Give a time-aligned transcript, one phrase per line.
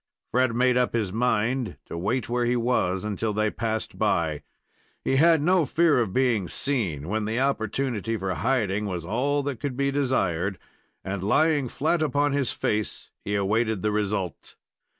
[0.31, 4.41] Fred made up his mind to wait where he was until they passed by.
[5.03, 9.59] He had no fear of being seen, when the opportunity for hiding was all that
[9.59, 10.57] could be desired,
[11.03, 14.55] and, lying flat upon his face, he awaited the result.